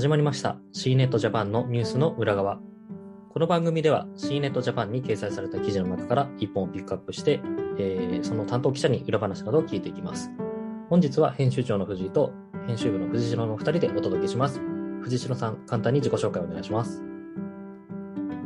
[0.00, 2.58] 始まりました C ネットジャパンのニュースの裏側。
[3.34, 7.42] この番組では C ネットジャパンに掲載された記事の中から1本をピックアップして、
[7.78, 10.30] えー、その担当記者に裏話などを聞いていきます。
[10.88, 12.32] 本日は編集長の藤井と
[12.66, 14.58] 編集部の藤代の2人でお届けします。
[15.02, 17.02] 藤代さん、簡単に自己紹介をお願いします。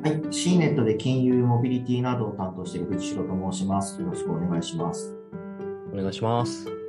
[0.03, 4.01] はい、C ネットで金融、モビリティなどを担当している藤代と申します。
[4.01, 5.17] よろしくお願いします。
[5.93, 6.84] お願いします。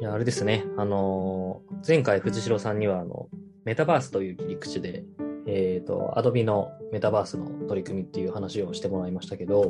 [0.00, 0.64] いや、あれですね。
[0.78, 3.28] あのー、前回藤代さんには、あの、
[3.66, 5.04] メタバースという切り口で、
[5.46, 9.68] えっ、ー、と、アドビのメタバースの取り組みっていう話をしてもらいましたけど、や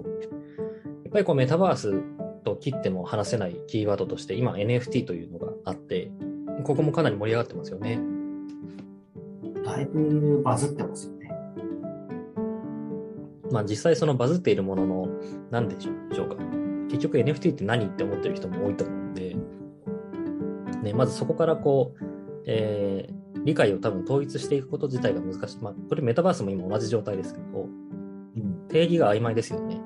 [1.09, 2.01] っぱりこうメタバース
[2.45, 6.12] と切っても話せないキーワードとして、今 NFT というのがあって、
[6.62, 8.01] ここもかなり盛り上がってますよね。
[9.65, 11.28] だいぶバズってますよね。
[13.51, 15.09] まあ実際そのバズっているものの、
[15.51, 16.37] 何でしょうか。
[16.89, 19.00] 結局 NFT って何って思ってる人も多いと思う
[20.80, 22.05] んで、ね、まずそこからこう、
[22.47, 25.59] えー、理解を多分統一していくこと自体が難しい。
[25.59, 27.69] まあ、これメタバースも今同じ状態ですけど、
[28.36, 29.81] うん、定義が曖昧ですよね。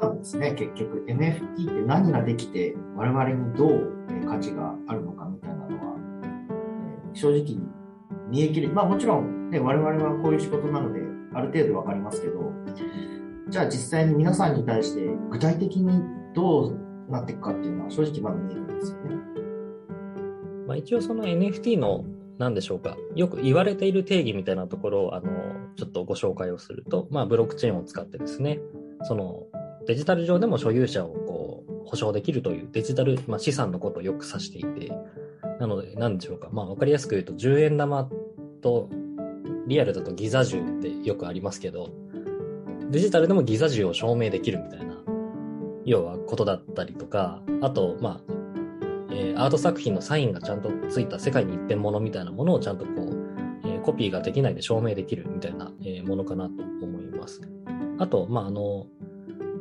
[0.00, 3.92] そうですね、結局 NFT って何ができて、我々にどう
[4.26, 5.96] 価値があるのかみたいなのは、
[7.14, 7.56] えー、正直
[8.28, 11.00] 見えきれ、まあもちろん、ね、我々はこういう仕事なので、
[11.34, 12.52] ある程度わかりますけど、
[13.48, 16.02] じゃあ実際に皆さんに対して具体的に
[16.34, 19.16] どうなっていくかっていうのは正直まだ見えるんですよね。
[20.66, 22.04] まあ、一応その NFT の
[22.38, 25.30] 何でしょうかよく言われている定義みたいなところをあの
[25.76, 28.60] ちょっとご紹介をすると、まあ、ブロックチェーンを使ってですね
[29.02, 29.44] その
[29.86, 34.92] デジタル上でも所有者をこう保証できるというデジタル、まあ、資産のことをよく指していて
[35.60, 38.08] なので何でしょうか、まあ、分かりやすく言うと10円玉
[38.62, 38.88] と
[39.66, 41.90] リアルだとギザ銃ってよくありますけど
[42.90, 45.01] デジタルでもギザ銃を証明できるみたいな
[45.84, 48.32] 要はことだったりとかあとまあ
[49.14, 57.42] えー、アート作品のサインがちゃんとついた世界に一点ものみたいなものをちゃんとこう、えー、コピーができないで証明できるみたいな、えー、ものかなと思います。
[57.98, 58.86] あと、まあ、あの、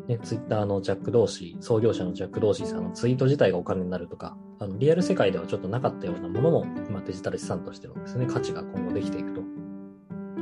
[0.07, 9.41] ね、ツイッターのジャック・ドーシー、創業者のジャック・ドーシーさんのツイート自体がお金になるとか、あのリアル世界ではちょっとなかったようなものも、今デジタル資産としてのですね、価値が今後できていくと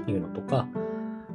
[0.10, 0.68] いうのとか、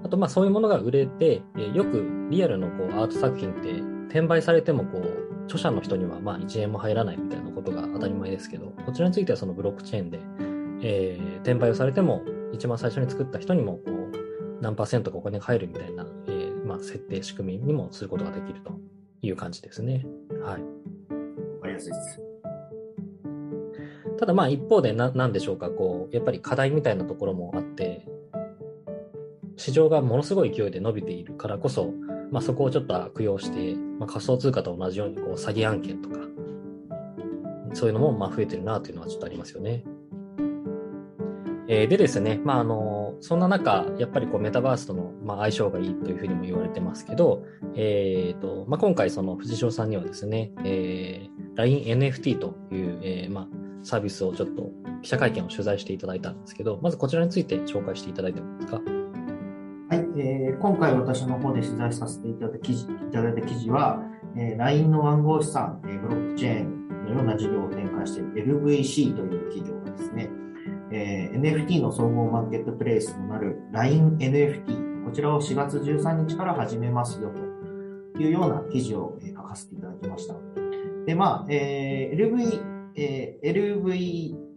[0.04, 10.20] あと、まあそういうものが売れて、えよくリアルのこうアート作品って転売されてもこう著者の人にはまあ1円も入らないみたいなことが当たり前ですけど、こちらについてはそのブロックチェーンで、
[10.82, 12.22] えー、転売をされても、
[12.52, 13.94] 一番最初に作った人にもこう
[14.60, 18.72] 何パーセントかお金が入るみたいな、えー、まあ、設定仕組みにもすることができると
[19.22, 20.06] いう感じですね。
[20.42, 20.62] はい。
[20.62, 22.20] わかりやすいです。
[24.18, 28.06] ただまあ一方でな、なんでしょうか、こう、やっぱり課題みたいなところもあって、
[29.56, 31.92] 市場がものすごい勢いで伸びているからこそ、
[32.30, 36.18] まあ、そこをちょっと悪用して、まあ、仮想通貨と同じようにこう詐欺案件とか、
[37.72, 39.84] そういうのもまあ増えてるなというのはちょっとありますよね。
[41.66, 47.42] えー、でですね、まあ、あの、そんな中、やっぱりこうメタバースとのまあ相性がいいというふうにも言われてますけど、
[47.74, 53.48] えーとまあ、今回、その藤代さんにはですね、えー、LINENFT という、えーまあ、
[53.82, 59.03] サービスをちょっと記者会見を取材していただいたんですけど、まずこちらについて紹介していただいてもいいですか？
[60.24, 64.02] えー、今回私の方で取材させていただいた記事いただいた記事は、
[64.36, 70.30] えー、LINE の暗号資産、えー、ブロックチェーンのような事業を展開している LVC という企業がですね、
[70.92, 77.30] えー、NFT の総合マーケットプレイスとなる LINENFT、こちらを4月13日から始めますよ
[78.14, 80.36] というような記事を、え、書かせていただきました。
[81.04, 83.82] で、まあ、えー、LV、えー、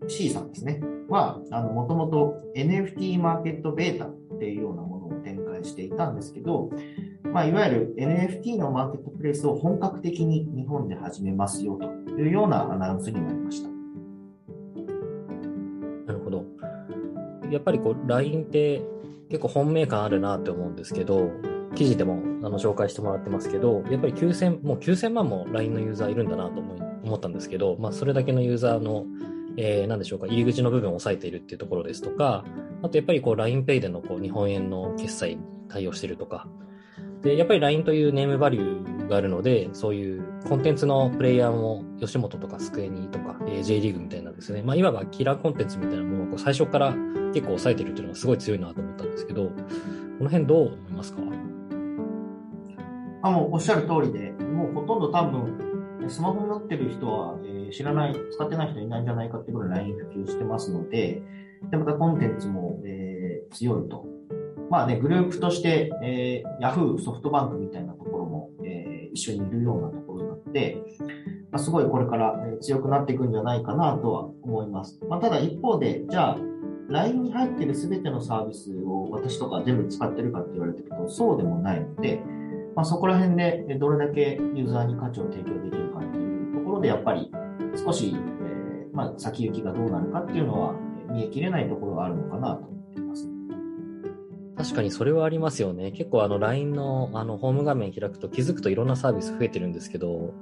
[0.07, 0.79] LVC さんですね、
[1.09, 6.69] は、あの、もともと NFT マーケットベータっていうようなものを展していたんですけど、
[7.23, 13.69] まあ、いわゆる NFT のマーケットプレイスを本格的に日本で始めますよというようなアナウンスになりました。
[16.07, 16.45] なるほど。
[17.51, 18.81] やっぱりこう LINE って
[19.29, 21.29] 結構本命感あるなって思うんですけど、
[21.75, 29.05] 記事でもあの紹介してもらってますけど、やっぱり9000、もう9000万も LINE のユーザーいるんだなと思い思ったんですけど、まあ、それだけのユーザーの、
[29.57, 32.45] えー、なんでしょうか、入り口の部分を抑えているっていうところですとか、
[32.83, 36.47] あとやっぱりこう LINEPay でのこう日本円の決済に対応してるとか。
[37.21, 46.93] で、やっぱり LINE というネームバリューがあるので、そういうコンテンツのプレイヤーも吉本とかスクエニとか J リーグみたいなですね、まあいわばキラーコンテンツみたいなものをこう最初から
[47.33, 49.51] 結構抑えてるっていうのがすごい強いなと思ったんですけど、こ
[50.23, 51.21] の辺どう思いますか？
[53.23, 61.23] あもうおっしゃる通りで、もうほとんど多分、スマホになってる人は、えー、知らない、使ってない人いないんじゃないかっていうぐらい LINE 普及してますので、
[61.71, 64.05] で、またコンテンツも、えー、強いと。
[64.69, 70.77] まあね、グループとして、えー、Yahoo、ソフトバンクみたいなところも、えー、一緒にいるようなところなので、
[71.55, 74.99] すごいこれから強くなっていくんじゃないかなとは思います。
[75.09, 76.37] まあ、ただ一方で、じゃあ、
[76.89, 82.21] LINE に入ってる全てのサービスを私とか全部使ってるかって言われてると、そうでもないので、
[82.75, 87.31] まあ、そこら辺でどれだけユーザーに価値を提供できるかっていうところで、やっぱり
[87.75, 90.75] 少し、えー、まあ、先行きがどうなるかっていうのは
[91.09, 92.77] 見えきれないところがあるのかなと
[94.57, 95.91] 確かにそれはありますよね。
[95.91, 100.33] 結構あの LINE のあのホーム画面開くと気づくといろんなサービス増えてるんですけど、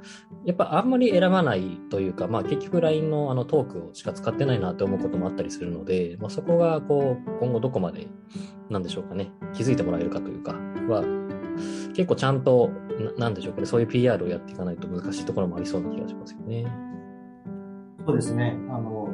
[0.46, 8.08] やっぱあんまり選ばないというか、まあ結局 LINE のあのトークをしか使ってないなって思うこともあったりするので、まあそこがこう今後どこまで
[8.70, 11.04] なんでしょうかね、気づいてもらえるかというか、は
[11.94, 12.70] 結構ちゃんと、
[13.18, 16.66] なんでしょうかね、そういう PR をやっていかないと難しいところもありそうな気がしますよね。
[18.08, 18.56] そうですね。
[18.70, 19.10] あの、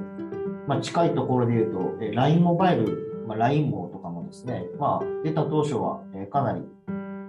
[0.71, 6.61] まあ近いところで言うと、LINE モバイル、まあ、LINE 網とかもですね、まあ、出た当初は、えかなり、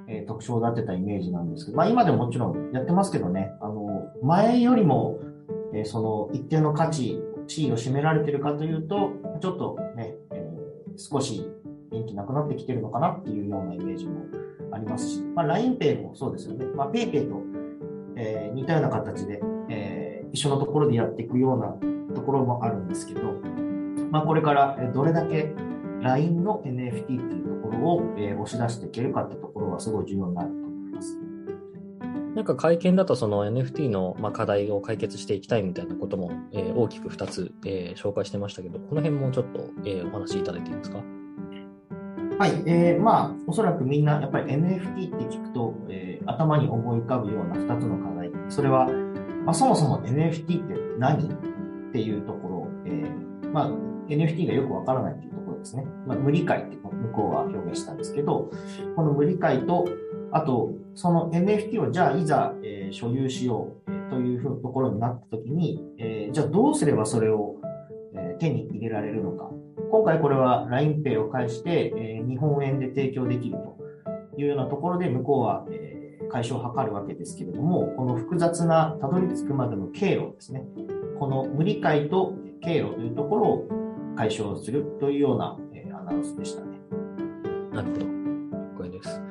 [0.06, 5.18] え特徴を立てたイメージなんですけど、まあ、今でももちろんやってますけどね、あの、前よりも、
[5.74, 9.10] えその一定の価値、地位を占められてるかというと、
[9.40, 10.48] ちょっとね、え、
[10.96, 11.44] 少し
[11.90, 14.20] 元気なくなってきてるのかなっていうようなイメージも
[14.70, 16.64] ありますし、まあ、LINEPay もそうですよね。
[16.76, 17.42] まあ、PayPay と、
[18.14, 23.34] えー、似たような形で、えー、一緒のところでやっていくようなところもあるんですけど、
[24.10, 25.54] まあ、これからどれだけ
[26.00, 31.18] LINE の NFT っていうところを、えー、押し出していけるかってところはすごい重要になると思います。
[32.34, 41.02] なんか会見だとその NFT のまあ課題を解決していきたいみたいなことも、えー、大きく2つ、えー、紹介してましたけど、この辺もちょっと、えー、お話しいただいていいですか？
[42.38, 48.30] はい、えー、まあ、おそらくみんなやっぱり NFT って聞くと、えー、頭に思い浮かぶような2つの課題。
[48.48, 48.88] それは、
[49.44, 51.28] まあ、そもそも NFT って何
[51.92, 53.70] っていうところ、えーまあ、
[54.08, 55.84] NFT がよくわからないっていうところですね。
[56.06, 58.50] まあ、無理解って向こうは表現したんですけど、
[58.96, 59.86] この無理解と、
[60.32, 67.56] あと、その NFT をじゃあいざ、えー、所有しよう、というふうところになったときに、えー、じゃあどうすればそれを、
[68.14, 69.50] え、手に入れられるのか。
[69.90, 73.78] 今回これは LINEPay を介して、え、日本円で提供できると
[74.38, 80.66] いうようなところで向こうは、え、解消を図るわけですけれども、この複雑なたどり着くまでの経路ですね。
[81.22, 83.68] この無理解と経路というところを
[84.16, 86.80] 解消するというような、えー、アナウンスでしたね。
[87.72, 88.06] なるほど。
[88.06, 89.22] 了解です。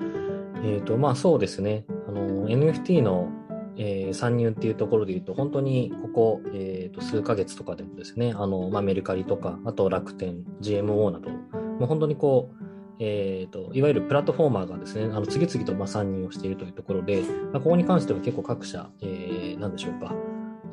[0.63, 1.83] えっ、ー、と、まあそうですね。
[2.07, 3.27] あの、NFT の、
[3.75, 11.39] えー、参入っていうところで言うと、本当にここ、えー、と数ヶ月とかでもですね、あの、まあ、メルカリとか、あと楽天、GMO など、も
[11.81, 12.63] う本当にこう、
[12.99, 17.21] えーと、いわゆるプラットフォーマーがですね、あの次々とまあ参入をしているというところで、
[17.51, 20.15] まあ、ここに関しては結構各社、えー、なんでしょうか、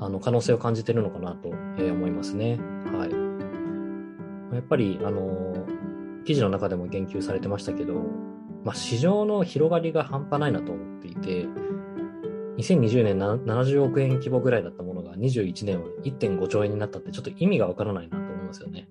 [0.01, 2.59] あの可能性を感じてるのかなと思いますね。
[2.93, 3.07] は
[4.53, 4.55] い。
[4.55, 5.67] やっぱり、あの、
[6.25, 7.95] 記事の中でも言及されてましたけど、
[8.65, 11.47] まあ、市場の広がりが半端ないなと思っていて、
[12.59, 18.89] 2020年70億円規模ぐらいだったものが21年は1.5兆円になったってちょっと意味がわからないなと思いますよね。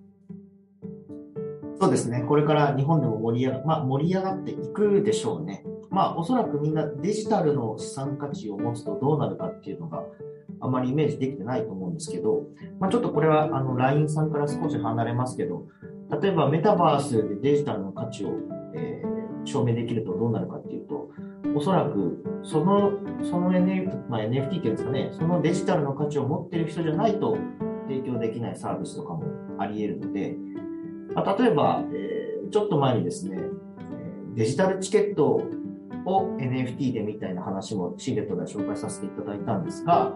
[1.79, 2.23] そうですね。
[2.27, 5.63] これから日本でも盛り上が,、まあ、盛り上がっていくでしょうね。
[5.89, 10.03] まあ、おそらくみんなデジタルの資産価値を持つとどうなるかっていうのが
[10.59, 12.43] あまりイメージできてないと思うんですけど、
[12.79, 15.67] まあ、ちょっとこれはあの LINE さんから少し離れますけど、
[16.21, 18.29] 例えばメタバースでデジタルの価値を、
[18.75, 21.09] えー、証明できるとどうなるかっていうと、
[21.55, 22.91] おそらくその
[23.23, 27.37] その NFT,、まあ、NFT っていうんですかね、そのデジタルの価値を持ってる人じゃないと
[27.87, 29.23] 提供できないサービスとかも
[29.59, 30.35] あり得るので、
[31.15, 33.37] まあ、例えば、えー、ちょっと前にですね、
[34.35, 35.41] デジタルチケット
[36.05, 40.13] を NFT でみたいな話もシーレットで紹介させていただいたんですが、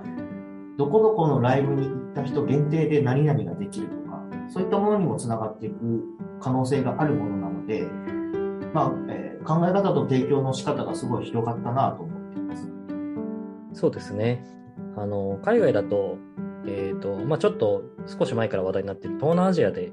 [0.78, 6.04] どこどこのライブに行った人限定で何々ができるとか、そういったものにもつながっていく
[6.40, 7.88] 可能性があるものなので、
[8.74, 12.68] まあ、えー、考え方と提供の仕方がすごい広がったなと思っています。
[13.74, 14.44] そうですね。
[14.96, 16.18] あの、海外だと、
[16.66, 19.92] えっ、ー、と、まあちょっと少し前から話題になってる東南アジアで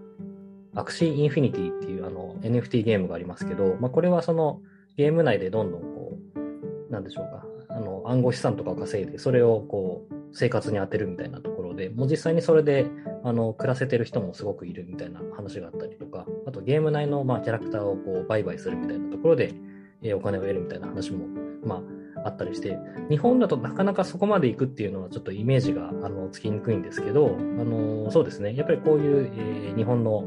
[0.74, 4.60] Axie Infinity っていうあの NFT ゲームがありますけど、まあこれはその
[4.96, 9.97] ゲーム内でどんどんこう、なんでしょうか、あの暗号資産とかを稼いで、それをこう、
[10.32, 12.86] 生活に充てるみたいなところで、もう実際にそれで
[13.24, 19.54] あの暮らせてる人もすごくいるみたいな話があったりとか、あとゲーム内のまあキャラクターをこう売買するみたいなところで、
[20.02, 21.26] えー、お金を得るみたいな話も、
[21.64, 21.82] ま
[22.24, 30.24] あ、あったりして、日本だとなかなかそこまで行くっていうのはちょっとイメージがあのつきにくいんですけど、あのそうですね、やっぱりこういう、えー、日本の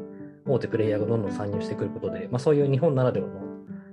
[0.47, 3.33] 大手プレイヤーがどんどん参入してくることで、まあ、そういう日本ならではの、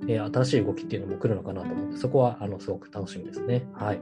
[0.09, 3.67] えー、新しい動きっていうのも来るのかなと思って、そこはあのすごく楽しみですね。
[3.75, 4.01] はい。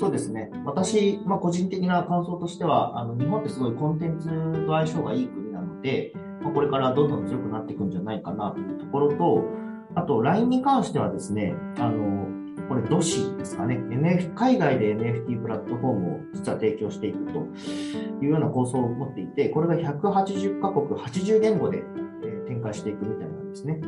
[0.00, 0.50] そうですね。
[0.64, 4.28] 私、まあ、個人的な感想としては、あの日本ってすごいコンテンツ
[4.64, 9.44] と相性がいい国なので、まあ、これからどんどん強くなっていくんじゃないかなというところと、
[9.94, 12.28] あと LINE に関してはですね、あの、
[12.66, 17.46] これ、ドシですかね、NF、海外で NFT プラットフォームを実は提供していくと
[18.22, 21.84] いうような構想を持っていて、これが180カ国80言語で、
[22.46, 23.78] 展開していくみたいなんですね。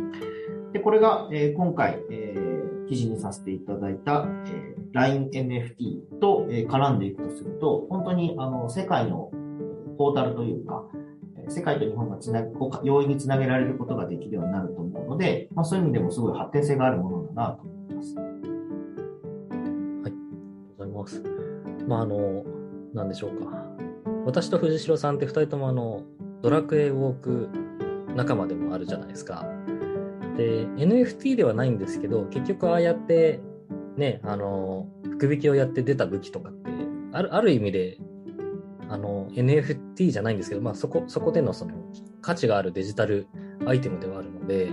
[0.75, 2.35] で、これが、え、今回、え、
[2.93, 9.31] 記事にさせていただいた、えー、LINENFT と、えー、絡んでいくとすると、本当にあの世界の
[9.97, 10.85] ポータルというか、
[11.49, 12.45] 世界と日本がつな
[12.85, 18.15] 容易につなげられることができるようになると思うので、まあ、そういう意味でもすごい発展性があるものだなと思います。
[18.15, 18.35] はい、あ
[19.99, 20.15] りがと
[20.77, 21.23] うございます。
[21.89, 22.45] まあ、あの、
[22.93, 23.47] なんでしょうか。
[24.27, 26.03] 私と藤代さんって2人ともあの、
[26.43, 27.49] ドラクエウォーク
[28.15, 29.47] 仲間でもあるじゃないですか。
[30.37, 33.41] で、NFT ではないんですけど、結局ああやって、
[33.97, 36.71] ね、あの、福引きをやって出た武器とかって、
[37.13, 37.99] あるある意味で、
[38.89, 41.73] あの、NFT じゃないんですけど、まあそこ、そこでのその
[42.21, 43.27] 価値があるデジタル
[43.67, 44.73] アイテムではあるので、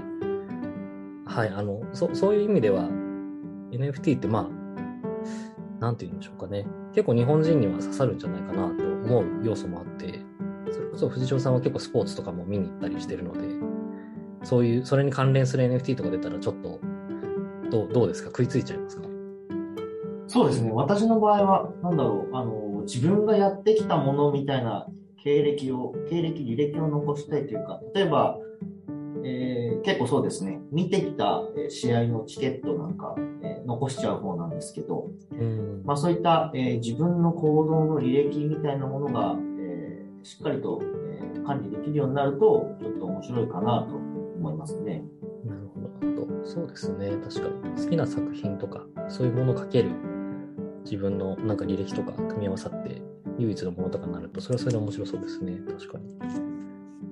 [1.25, 2.89] はい、あの、そそういう意味では、
[3.71, 6.65] NFT ってまあ、なんて言うんでしょうかね。
[6.93, 10.19] 結構日本人には刺さるんじゃないかなと思う要素もあって、
[10.71, 13.47] それこそ藤代さんは結構スポーツとかも見に行ったりしてるので、
[14.43, 16.79] そういう、それに関連する NFT とか出たらちょっと、
[17.69, 18.29] どう、どうですか？
[18.29, 19.03] 食いついちゃいますか？
[20.27, 20.71] そうですね。
[20.71, 24.87] 私の場合は、なんだろう、あの、自分がやってきたものみたいな
[25.23, 28.37] 経歴を、経歴、履歴を残したいというか、例えば、
[29.23, 43.97] えー、結構そうですね、見てきた試合のチケットなんか、えー、残しちゃう方なんですけど、うん、まあ、そういった、えー、自分の行動の履歴みたいなものが、えー、しっかりと、えー、管理できるようになると、ちょっと面白いかなと
[44.39, 45.03] 思いますね。
[45.45, 45.89] なるほど。
[46.45, 47.11] そうですね。
[47.23, 47.83] 確かに。
[47.83, 49.91] 好きな作品とか、そういうものをかける
[50.85, 53.01] 自分のなんか履歴とか組み合わさって
[53.37, 55.59] 唯一のものとかになると、それはそれで面白そうですね。
[55.67, 56.19] 確かに。
[56.19, 56.31] はい、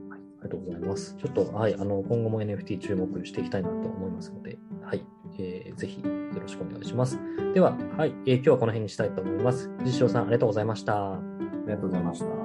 [0.10, 1.16] ありがとうございます。
[1.18, 5.06] ちょっと、はい、あの、今後も NFT 注目していきたいなと思いますので、はい、
[5.38, 7.20] えー、ぜひよろしくお願いします。
[7.54, 9.70] では、はい、えー、今日はこの辺にしたいと思います。
[9.80, 11.14] 藤代さん、ありがとうございました。
[11.14, 11.22] あ
[11.66, 12.37] りがとうございました。